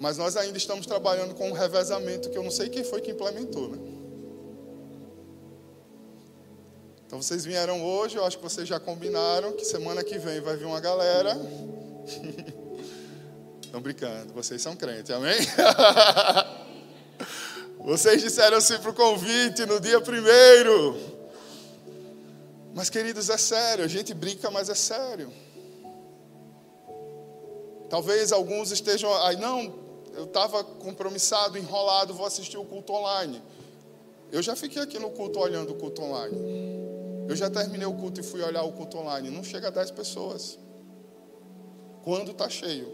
[0.00, 3.10] Mas nós ainda estamos trabalhando com um revezamento que eu não sei quem foi que
[3.10, 3.78] implementou, né?
[7.06, 10.56] Então vocês vieram hoje, eu acho que vocês já combinaram que semana que vem vai
[10.56, 11.34] vir uma galera.
[13.62, 15.38] Estão brincando, vocês são crentes, amém?
[17.84, 20.96] vocês disseram sim para o convite no dia primeiro.
[22.74, 25.32] Mas, queridos, é sério, a gente brinca, mas é sério.
[27.90, 29.74] Talvez alguns estejam aí, não,
[30.14, 33.42] eu estava compromissado, enrolado, vou assistir o culto online.
[34.30, 36.36] Eu já fiquei aqui no culto olhando o culto online.
[37.28, 39.30] Eu já terminei o culto e fui olhar o culto online.
[39.30, 40.58] Não chega a 10 pessoas.
[42.08, 42.88] Quando está cheio.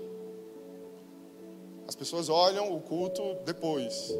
[1.87, 4.13] As pessoas olham o culto depois.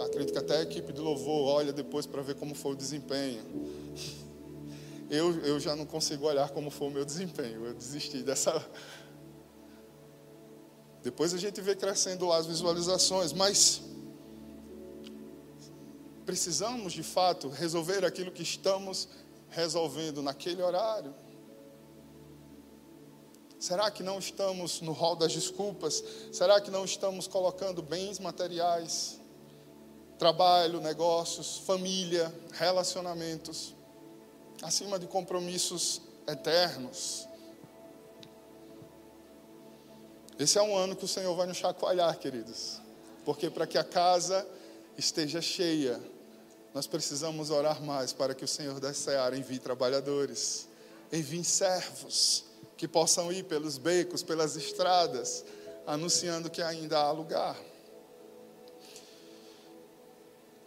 [0.00, 3.44] Acredito que até a equipe de louvor olha depois para ver como foi o desempenho.
[5.08, 7.64] Eu, eu já não consigo olhar como foi o meu desempenho.
[7.64, 8.62] Eu desisti dessa.
[11.02, 13.80] Depois a gente vê crescendo as visualizações, mas
[16.26, 19.08] precisamos de fato resolver aquilo que estamos
[19.48, 21.14] resolvendo naquele horário?
[23.58, 26.02] Será que não estamos no rol das desculpas?
[26.32, 29.18] Será que não estamos colocando bens materiais,
[30.16, 33.74] trabalho, negócios, família, relacionamentos,
[34.62, 37.26] acima de compromissos eternos?
[40.38, 42.80] Esse é um ano que o Senhor vai nos chacoalhar, queridos,
[43.24, 44.46] porque para que a casa
[44.96, 46.00] esteja cheia,
[46.72, 50.68] nós precisamos orar mais para que o Senhor da Seara envie trabalhadores,
[51.10, 52.47] envie servos
[52.78, 55.44] que possam ir pelos becos, pelas estradas,
[55.84, 57.56] anunciando que ainda há lugar.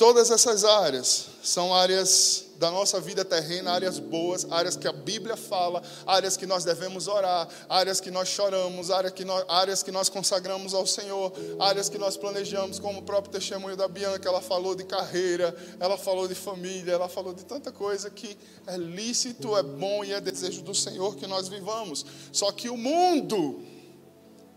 [0.01, 5.37] Todas essas áreas são áreas da nossa vida terrena, áreas boas, áreas que a Bíblia
[5.37, 9.91] fala, áreas que nós devemos orar, áreas que nós choramos, áreas que nós, áreas que
[9.91, 14.41] nós consagramos ao Senhor, áreas que nós planejamos, como o próprio testemunho da Bianca, ela
[14.41, 18.35] falou de carreira, ela falou de família, ela falou de tanta coisa que
[18.65, 22.03] é lícito, é bom e é desejo do Senhor que nós vivamos.
[22.31, 23.61] Só que o mundo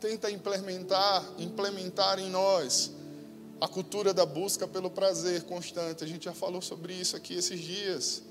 [0.01, 3.04] tenta implementar, implementar em nós
[3.65, 6.05] a cultura da busca pelo prazer constante.
[6.05, 8.23] A gente já falou sobre isso aqui esses dias.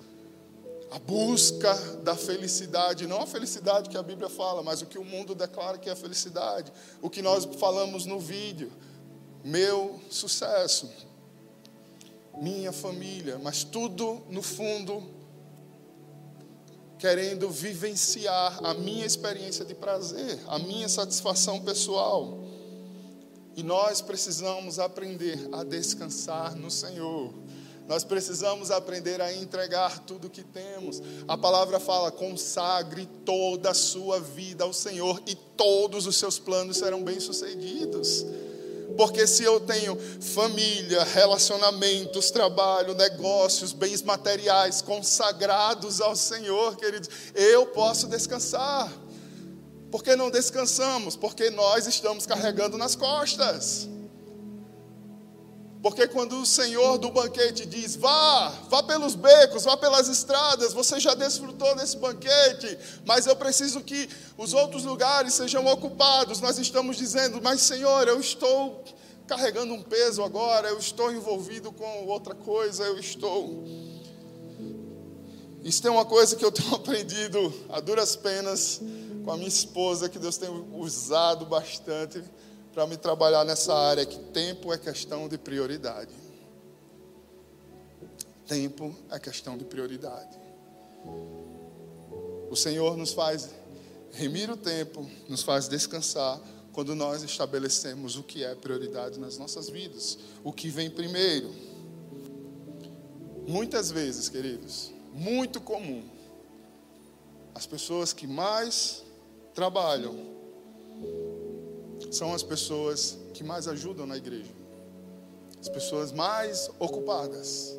[0.92, 5.04] A busca da felicidade, não a felicidade que a Bíblia fala, mas o que o
[5.04, 6.72] mundo declara que é felicidade.
[7.02, 8.72] O que nós falamos no vídeo.
[9.44, 10.88] Meu sucesso,
[12.40, 15.04] minha família, mas tudo no fundo
[17.00, 22.53] querendo vivenciar a minha experiência de prazer, a minha satisfação pessoal.
[23.56, 27.32] E nós precisamos aprender a descansar no Senhor.
[27.88, 31.02] Nós precisamos aprender a entregar tudo que temos.
[31.28, 36.78] A palavra fala: consagre toda a sua vida ao Senhor e todos os seus planos
[36.78, 38.26] serão bem-sucedidos.
[38.96, 47.66] Porque se eu tenho família, relacionamentos, trabalho, negócios, bens materiais consagrados ao Senhor, queridos, eu
[47.68, 48.92] posso descansar.
[49.94, 51.16] Por que não descansamos?
[51.16, 53.88] Porque nós estamos carregando nas costas.
[55.84, 61.00] Porque quando o Senhor do banquete diz: vá, vá pelos becos, vá pelas estradas, você
[61.00, 62.76] já desfrutou desse banquete,
[63.06, 66.42] mas eu preciso que os outros lugares sejam ocupados.
[66.42, 68.84] Nós estamos dizendo: mas Senhor, eu estou
[69.28, 73.64] carregando um peso agora, eu estou envolvido com outra coisa, eu estou.
[75.64, 78.82] Isso tem uma coisa que eu tenho aprendido a duras penas
[79.24, 82.24] com a minha esposa, que Deus tem usado bastante
[82.74, 86.14] para me trabalhar nessa área, que tempo é questão de prioridade.
[88.48, 90.38] Tempo é questão de prioridade.
[92.50, 93.50] O Senhor nos faz
[94.12, 96.40] remir o tempo, nos faz descansar
[96.72, 101.54] quando nós estabelecemos o que é prioridade nas nossas vidas, o que vem primeiro.
[103.48, 106.04] Muitas vezes, queridos, muito comum,
[107.54, 109.03] as pessoas que mais
[109.54, 110.34] trabalham
[112.12, 114.52] são as pessoas que mais ajudam na igreja,
[115.60, 117.76] as pessoas mais ocupadas,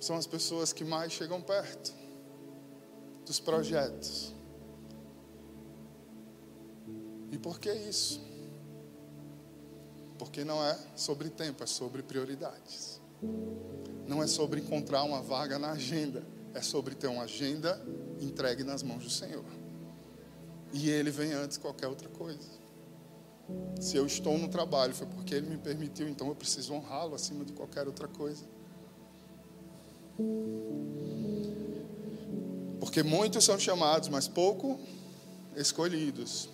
[0.00, 1.92] são as pessoas que mais chegam perto
[3.26, 4.34] dos projetos.
[7.30, 8.20] E por que isso?
[10.18, 13.00] Porque não é sobre tempo, é sobre prioridades.
[14.06, 17.80] Não é sobre encontrar uma vaga na agenda, é sobre ter uma agenda
[18.20, 19.61] entregue nas mãos do Senhor.
[20.72, 22.48] E Ele vem antes de qualquer outra coisa.
[23.80, 27.44] Se eu estou no trabalho, foi porque Ele me permitiu, então eu preciso honrá-lo acima
[27.44, 28.44] de qualquer outra coisa.
[32.80, 34.78] Porque muitos são chamados, mas pouco
[35.56, 36.48] escolhidos.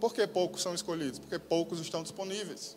[0.00, 1.18] Por que poucos são escolhidos?
[1.18, 2.76] Porque poucos estão disponíveis.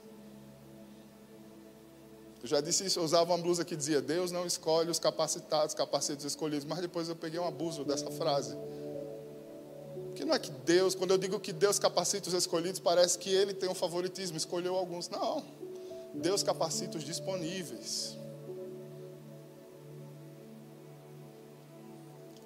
[2.42, 5.76] Eu já disse isso, eu usava uma blusa que dizia: Deus não escolhe os capacitados,
[5.76, 6.66] capacetes escolhidos.
[6.66, 8.58] Mas depois eu peguei um abuso dessa frase.
[10.12, 13.30] Porque não é que Deus, quando eu digo que Deus capacita os escolhidos, parece que
[13.30, 15.08] ele tem um favoritismo, escolheu alguns.
[15.08, 15.42] Não.
[16.14, 18.18] Deus capacita os disponíveis.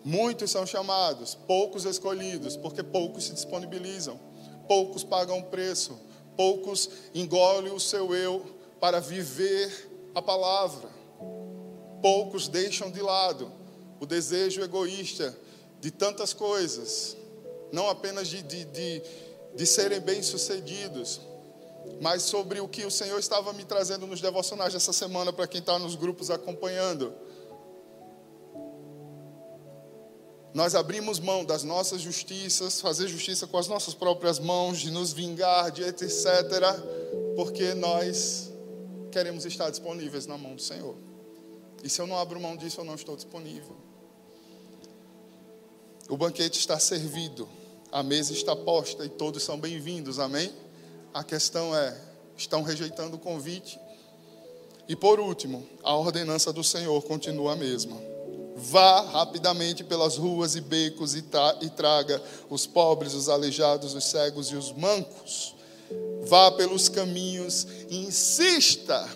[0.03, 4.19] Muitos são chamados, poucos escolhidos, porque poucos se disponibilizam,
[4.67, 5.99] poucos pagam preço,
[6.37, 8.45] poucos engolem o seu eu
[8.79, 10.87] para viver a palavra,
[11.99, 13.51] poucos deixam de lado
[13.99, 15.35] o desejo egoísta
[15.81, 17.17] de tantas coisas
[17.71, 19.01] não apenas de, de, de,
[19.55, 21.21] de serem bem-sucedidos,
[22.01, 25.59] mas sobre o que o Senhor estava me trazendo nos devocionais essa semana para quem
[25.59, 27.13] está nos grupos acompanhando.
[30.53, 35.11] Nós abrimos mão das nossas justiças, fazer justiça com as nossas próprias mãos, de nos
[35.11, 36.25] vingar, de etc.,
[37.35, 38.53] porque nós
[39.11, 40.95] queremos estar disponíveis na mão do Senhor.
[41.83, 43.84] E se eu não abro mão disso, eu não estou disponível.
[46.09, 47.47] O banquete está servido
[47.95, 50.51] a mesa está posta e todos são bem-vindos, amém?
[51.13, 51.97] A questão é:
[52.35, 53.79] estão rejeitando o convite?
[54.85, 57.95] E por último, a ordenança do Senhor continua a mesma.
[58.57, 61.23] Vá rapidamente pelas ruas e becos e,
[61.61, 65.55] e traga os pobres, os aleijados, os cegos e os mancos.
[66.23, 69.09] Vá pelos caminhos e insista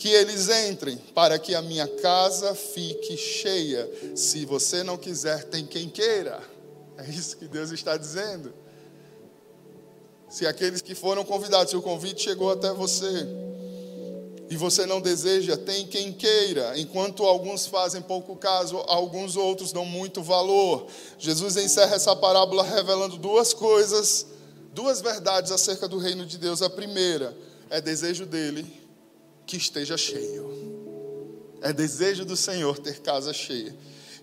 [0.00, 3.86] que eles entrem, para que a minha casa fique cheia.
[4.16, 6.42] Se você não quiser, tem quem queira.
[6.96, 8.50] É isso que Deus está dizendo.
[10.30, 13.26] Se aqueles que foram convidados, se o convite chegou até você,
[14.48, 16.78] e você não deseja, tem quem queira.
[16.78, 20.86] Enquanto alguns fazem pouco caso, alguns outros dão muito valor.
[21.18, 24.26] Jesus encerra essa parábola revelando duas coisas,
[24.72, 26.62] duas verdades acerca do reino de Deus.
[26.62, 27.36] A primeira
[27.68, 28.79] é desejo dele
[29.50, 30.48] que esteja cheio.
[31.60, 33.74] É desejo do Senhor ter casa cheia.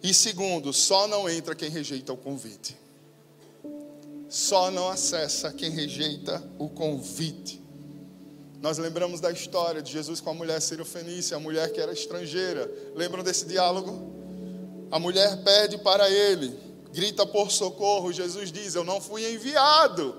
[0.01, 2.77] E segundo, só não entra quem rejeita o convite.
[4.29, 7.61] Só não acessa quem rejeita o convite.
[8.61, 12.71] Nós lembramos da história de Jesus com a mulher Fenícia, a mulher que era estrangeira.
[12.95, 14.15] Lembram desse diálogo?
[14.89, 16.57] A mulher pede para ele,
[16.93, 18.13] grita por socorro.
[18.13, 20.15] Jesus diz: Eu não fui enviado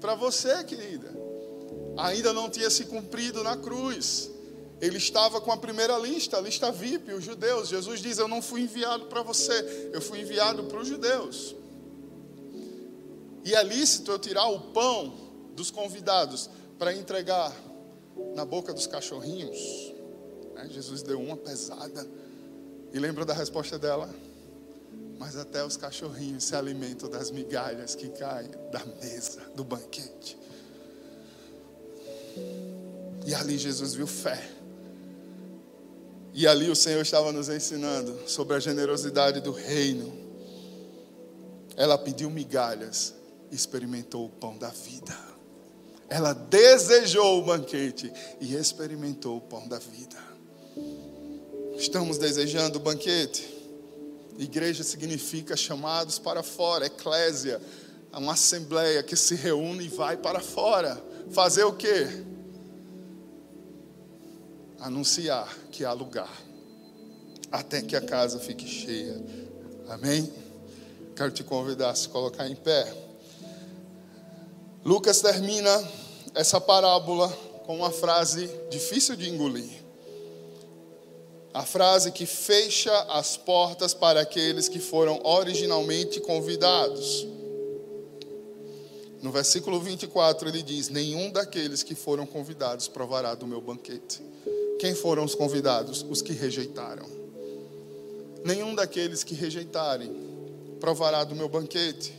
[0.00, 1.12] para você, querida.
[1.96, 4.31] Ainda não tinha se cumprido na cruz.
[4.82, 7.68] Ele estava com a primeira lista, a lista VIP, os judeus.
[7.68, 11.54] Jesus diz: Eu não fui enviado para você, eu fui enviado para os judeus.
[13.44, 15.14] E é lícito eu tirar o pão
[15.54, 17.54] dos convidados para entregar
[18.34, 19.56] na boca dos cachorrinhos.
[20.56, 20.68] Né?
[20.68, 22.04] Jesus deu uma pesada.
[22.92, 24.12] E lembra da resposta dela?
[25.16, 30.36] Mas até os cachorrinhos se alimentam das migalhas que caem da mesa do banquete.
[33.24, 34.61] E ali Jesus viu fé.
[36.34, 40.12] E ali o Senhor estava nos ensinando sobre a generosidade do reino.
[41.76, 43.14] Ela pediu migalhas,
[43.50, 45.16] experimentou o pão da vida.
[46.08, 50.16] Ela desejou o banquete e experimentou o pão da vida.
[51.76, 53.48] Estamos desejando o banquete.
[54.38, 57.60] Igreja significa chamados para fora, eclésia,
[58.12, 61.02] uma assembleia que se reúne e vai para fora.
[61.30, 62.24] Fazer o quê?
[64.82, 66.28] Anunciar que há lugar,
[67.52, 69.14] até que a casa fique cheia.
[69.88, 70.28] Amém?
[71.14, 72.92] Quero te convidar a se colocar em pé.
[74.84, 75.70] Lucas termina
[76.34, 77.28] essa parábola
[77.64, 79.70] com uma frase difícil de engolir.
[81.54, 87.24] A frase que fecha as portas para aqueles que foram originalmente convidados.
[89.22, 94.20] No versículo 24 ele diz: Nenhum daqueles que foram convidados provará do meu banquete.
[94.80, 96.04] Quem foram os convidados?
[96.10, 97.08] Os que rejeitaram.
[98.44, 100.12] Nenhum daqueles que rejeitarem
[100.80, 102.12] provará do meu banquete.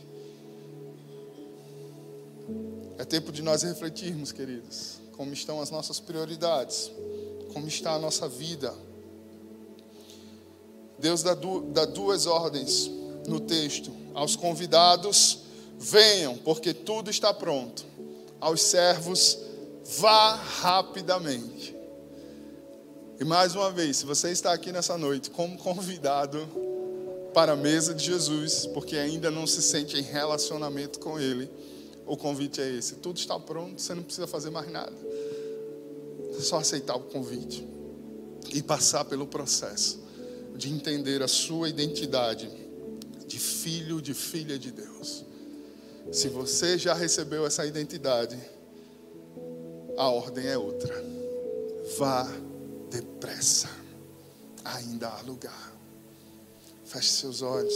[2.96, 6.90] É tempo de nós refletirmos, queridos, como estão as nossas prioridades,
[7.52, 8.74] como está a nossa vida.
[10.98, 12.90] Deus dá, duas ordens
[13.26, 15.43] no texto: aos convidados,
[15.78, 17.84] venham, porque tudo está pronto.
[18.40, 19.38] Aos servos,
[19.98, 21.74] vá rapidamente.
[23.20, 26.46] E mais uma vez, se você está aqui nessa noite como convidado
[27.32, 31.50] para a mesa de Jesus, porque ainda não se sente em relacionamento com Ele,
[32.06, 32.96] o convite é esse.
[32.96, 34.94] Tudo está pronto, você não precisa fazer mais nada.
[36.36, 37.66] É só aceitar o convite
[38.52, 40.00] e passar pelo processo
[40.56, 42.48] de entender a sua identidade
[43.26, 45.24] de filho, de filha de Deus.
[46.12, 48.38] Se você já recebeu essa identidade,
[49.96, 50.94] a ordem é outra.
[51.98, 52.26] Vá
[52.90, 53.68] depressa.
[54.64, 55.72] Ainda há lugar.
[56.84, 57.74] Feche seus olhos.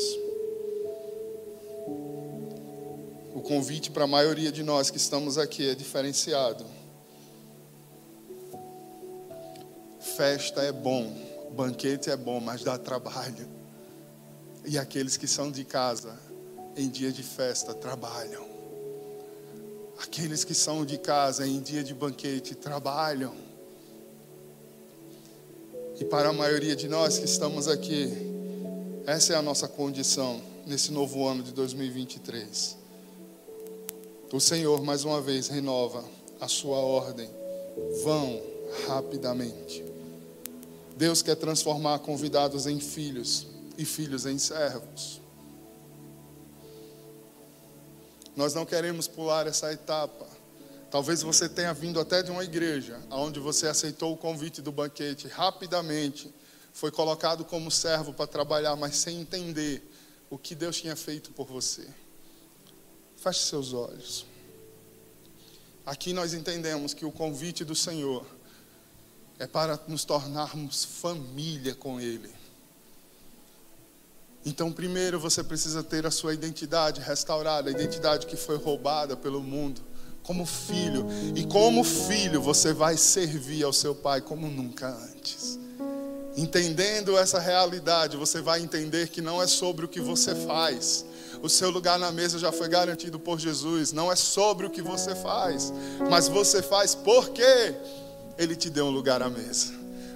[3.39, 6.67] o convite para a maioria de nós que estamos aqui é diferenciado.
[10.01, 11.15] Festa é bom,
[11.53, 13.49] banquete é bom, mas dá trabalho.
[14.65, 16.19] E aqueles que são de casa,
[16.79, 18.47] em dia de festa, trabalham.
[19.99, 23.35] Aqueles que são de casa, em dia de banquete, trabalham.
[25.99, 28.13] E para a maioria de nós que estamos aqui,
[29.05, 32.77] essa é a nossa condição nesse novo ano de 2023.
[34.33, 36.05] O Senhor, mais uma vez, renova
[36.41, 37.29] a sua ordem.
[38.05, 38.41] Vão
[38.87, 39.85] rapidamente.
[40.97, 45.21] Deus quer transformar convidados em filhos e filhos em servos.
[48.39, 50.25] Nós não queremos pular essa etapa.
[50.93, 55.27] Talvez você tenha vindo até de uma igreja onde você aceitou o convite do banquete
[55.27, 56.33] rapidamente,
[56.73, 59.83] foi colocado como servo para trabalhar, mas sem entender
[60.31, 61.85] o que Deus tinha feito por você.
[63.17, 64.25] Feche seus olhos.
[65.85, 68.25] Aqui nós entendemos que o convite do Senhor
[69.37, 72.38] é para nos tornarmos família com Ele.
[74.45, 79.43] Então, primeiro você precisa ter a sua identidade restaurada, a identidade que foi roubada pelo
[79.43, 79.81] mundo,
[80.23, 81.07] como filho.
[81.35, 85.59] E como filho, você vai servir ao seu pai como nunca antes.
[86.37, 91.05] Entendendo essa realidade, você vai entender que não é sobre o que você faz,
[91.43, 93.93] o seu lugar na mesa já foi garantido por Jesus.
[93.93, 95.73] Não é sobre o que você faz,
[96.11, 97.75] mas você faz por quê?
[98.37, 99.73] Ele te deu um lugar à mesa.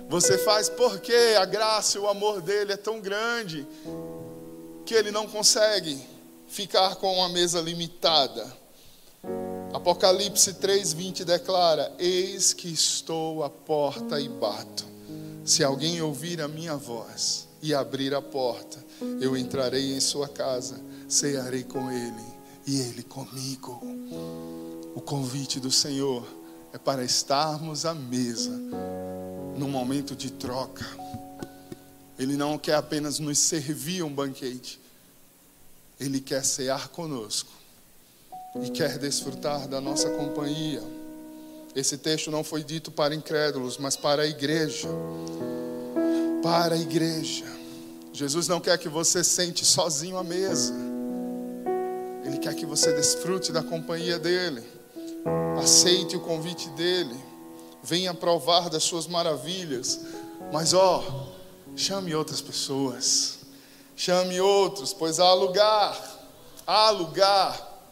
[0.08, 3.66] Você faz porque a graça e o amor dele é tão grande
[4.92, 5.98] que ele não consegue
[6.46, 8.46] ficar com uma mesa limitada.
[9.72, 14.84] Apocalipse 3:20 declara: Eis que estou à porta e bato.
[15.46, 18.84] Se alguém ouvir a minha voz e abrir a porta,
[19.18, 20.78] eu entrarei em sua casa,
[21.08, 22.26] cearei com ele
[22.66, 23.80] e ele comigo.
[24.94, 26.22] O convite do Senhor
[26.70, 28.60] é para estarmos à mesa
[29.56, 30.84] num momento de troca.
[32.18, 34.81] Ele não quer apenas nos servir um banquete,
[36.02, 37.50] ele quer cear conosco
[38.60, 40.82] e quer desfrutar da nossa companhia.
[41.74, 44.88] Esse texto não foi dito para incrédulos, mas para a igreja.
[46.42, 47.46] Para a igreja.
[48.12, 50.74] Jesus não quer que você sente sozinho à mesa.
[52.24, 54.62] Ele quer que você desfrute da companhia dele.
[55.62, 57.16] Aceite o convite dele.
[57.82, 60.00] Venha provar das suas maravilhas.
[60.52, 61.32] Mas ó,
[61.74, 63.41] chame outras pessoas.
[64.04, 65.96] Chame outros, pois há lugar.
[66.66, 67.86] Há lugar.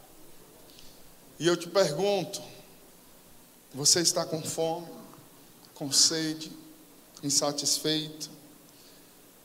[1.38, 2.42] E eu te pergunto:
[3.72, 4.88] você está com fome,
[5.72, 6.50] com sede,
[7.22, 8.28] insatisfeito?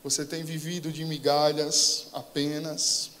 [0.02, 3.12] Você tem vivido de migalhas apenas?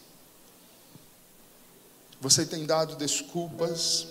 [2.20, 4.08] Você tem dado desculpas?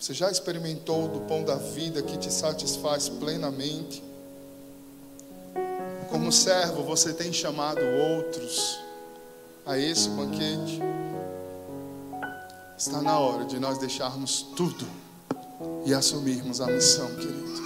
[0.00, 4.07] Você já experimentou do pão da vida que te satisfaz plenamente?
[6.08, 8.80] Como servo, você tem chamado outros
[9.66, 10.80] a esse banquete?
[12.76, 14.86] Está na hora de nós deixarmos tudo
[15.84, 17.60] e assumirmos a missão, queridos.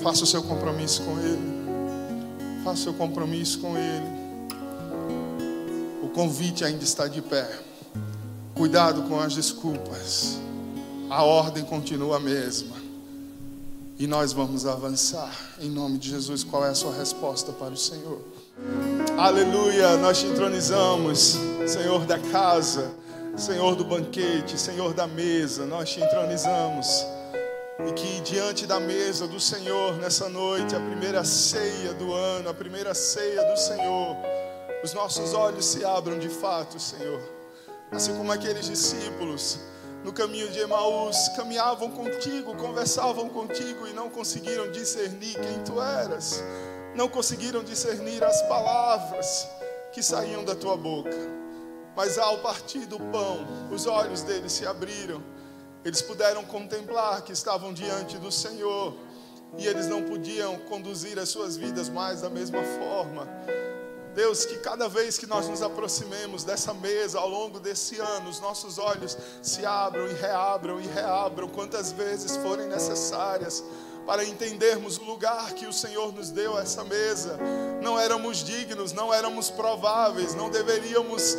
[0.00, 1.60] Faça o seu compromisso com Ele.
[2.62, 4.20] Faça o seu compromisso com Ele.
[6.02, 7.48] O convite ainda está de pé.
[8.54, 10.38] Cuidado com as desculpas.
[11.08, 12.79] A ordem continua a mesma.
[14.00, 15.30] E nós vamos avançar.
[15.58, 18.18] Em nome de Jesus, qual é a sua resposta para o Senhor?
[19.18, 21.36] Aleluia, nós te entronizamos,
[21.68, 22.90] Senhor da casa,
[23.36, 27.04] Senhor do banquete, Senhor da mesa, nós te entronizamos.
[27.86, 32.54] E que diante da mesa do Senhor nessa noite, a primeira ceia do ano, a
[32.54, 34.16] primeira ceia do Senhor,
[34.82, 37.20] os nossos olhos se abram de fato, Senhor.
[37.92, 39.58] Assim como aqueles discípulos
[40.04, 46.42] no caminho de Emaús caminhavam contigo, conversavam contigo e não conseguiram discernir quem tu eras,
[46.94, 49.48] não conseguiram discernir as palavras
[49.92, 51.16] que saíam da tua boca.
[51.94, 55.22] Mas ao partir do pão, os olhos deles se abriram,
[55.84, 58.94] eles puderam contemplar que estavam diante do Senhor
[59.58, 63.28] e eles não podiam conduzir as suas vidas mais da mesma forma.
[64.14, 68.40] Deus, que cada vez que nós nos aproximemos dessa mesa ao longo desse ano, os
[68.40, 73.62] nossos olhos se abram e reabram e reabram quantas vezes forem necessárias
[74.06, 77.38] para entendermos o lugar que o Senhor nos deu a essa mesa.
[77.80, 81.36] Não éramos dignos, não éramos prováveis, não deveríamos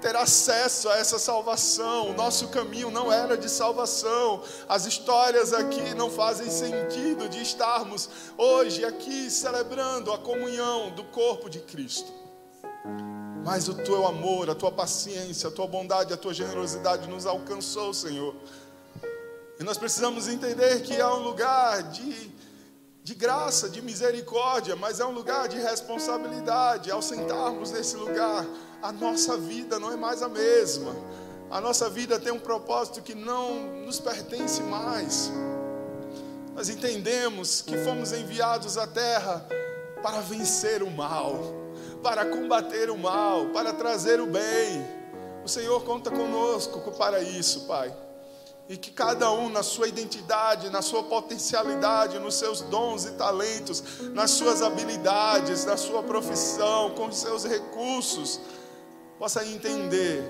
[0.00, 2.10] ter acesso a essa salvação.
[2.10, 4.42] O nosso caminho não era de salvação.
[4.66, 8.08] As histórias aqui não fazem sentido de estarmos
[8.38, 12.12] hoje aqui celebrando a comunhão do corpo de Cristo.
[13.44, 17.92] Mas o teu amor, a tua paciência, a tua bondade, a tua generosidade nos alcançou,
[17.92, 18.34] Senhor.
[19.60, 22.30] E nós precisamos entender que é um lugar de,
[23.02, 26.90] de graça, de misericórdia, mas é um lugar de responsabilidade.
[26.90, 28.46] Ao sentarmos nesse lugar,
[28.82, 30.94] a nossa vida não é mais a mesma.
[31.50, 35.30] A nossa vida tem um propósito que não nos pertence mais.
[36.54, 39.46] Nós entendemos que fomos enviados à terra
[40.02, 41.63] para vencer o mal,
[42.04, 44.86] para combater o mal, para trazer o bem.
[45.42, 47.92] O Senhor conta conosco para isso, Pai.
[48.68, 53.82] E que cada um, na sua identidade, na sua potencialidade, nos seus dons e talentos,
[54.12, 58.38] nas suas habilidades, na sua profissão, com seus recursos,
[59.18, 60.22] possa entender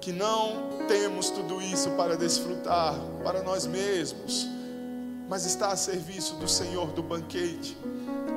[0.00, 2.94] que não temos tudo isso para desfrutar
[3.24, 4.46] para nós mesmos,
[5.28, 7.76] mas está a serviço do Senhor do banquete.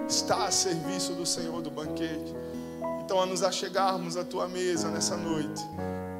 [0.08, 2.45] Está a serviço do Senhor do banquete.
[3.06, 5.64] Então, a nos achegarmos à tua mesa nessa noite,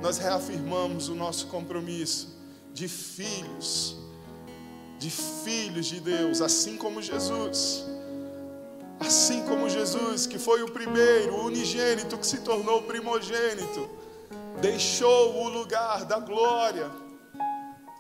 [0.02, 2.34] nós reafirmamos o nosso compromisso
[2.74, 3.98] de filhos,
[4.98, 7.84] de filhos de Deus, assim como Jesus
[9.00, 13.90] Assim como Jesus, que foi o primeiro, o unigênito, que se tornou primogênito,
[14.62, 16.90] deixou o lugar da glória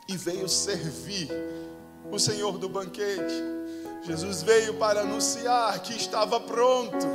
[0.07, 1.29] e veio servir
[2.11, 3.43] o Senhor do banquete.
[4.05, 7.07] Jesus veio para anunciar que estava pronto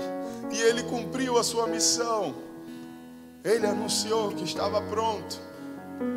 [0.50, 2.34] e ele cumpriu a sua missão.
[3.44, 5.40] Ele anunciou que estava pronto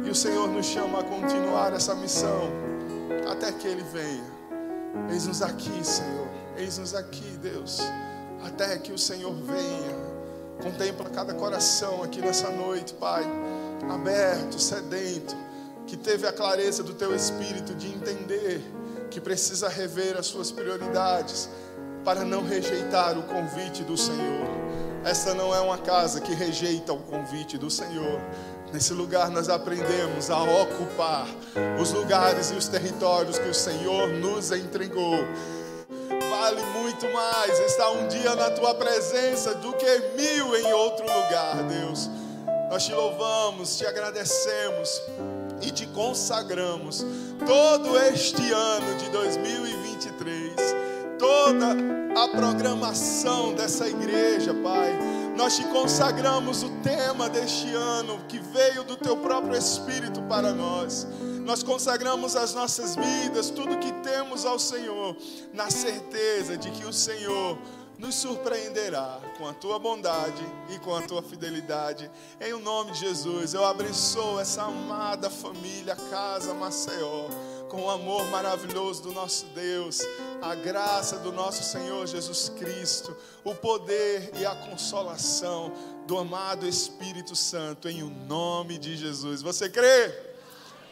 [0.05, 2.51] e o Senhor nos chama a continuar essa missão.
[3.29, 4.23] até que Ele venha.
[5.09, 6.27] Eis-nos aqui, Senhor.
[6.57, 7.79] Eis-nos aqui, Deus,
[8.45, 10.13] até que o Senhor venha.
[10.61, 13.23] Contempla cada coração aqui nessa noite, Pai,
[13.89, 15.35] aberto, sedento,
[15.87, 18.61] que teve a clareza do Teu Espírito de entender
[19.13, 21.47] que precisa rever as suas prioridades
[22.03, 24.47] para não rejeitar o convite do Senhor.
[25.05, 28.19] Essa não é uma casa que rejeita o convite do Senhor.
[28.73, 31.27] Nesse lugar nós aprendemos a ocupar
[31.79, 35.19] os lugares e os territórios que o Senhor nos entregou.
[36.31, 41.61] Vale muito mais estar um dia na tua presença do que mil em outro lugar,
[41.67, 42.09] Deus.
[42.71, 45.01] Nós te louvamos, te agradecemos
[45.65, 47.05] e te consagramos
[47.45, 50.53] todo este ano de 2023,
[51.17, 51.71] toda
[52.21, 54.97] a programação dessa igreja, Pai.
[55.35, 61.07] Nós te consagramos o tema deste ano que veio do teu próprio Espírito para nós.
[61.43, 65.15] Nós consagramos as nossas vidas, tudo que temos ao Senhor,
[65.51, 67.57] na certeza de que o Senhor
[67.97, 72.09] nos surpreenderá com a tua bondade e com a tua fidelidade.
[72.41, 77.27] Em o nome de Jesus, eu abençoo essa amada família, casa Maceió,
[77.69, 80.01] com o amor maravilhoso do nosso Deus,
[80.41, 85.71] a graça do nosso Senhor Jesus Cristo, o poder e a consolação
[86.05, 89.41] do amado Espírito Santo, em o nome de Jesus.
[89.41, 90.32] Você crê?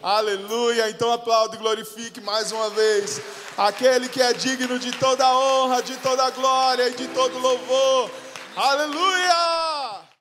[0.01, 0.89] Aleluia.
[0.89, 3.21] Então aplaude e glorifique mais uma vez
[3.57, 8.09] aquele que é digno de toda honra, de toda glória e de todo louvor.
[8.55, 9.80] Aleluia!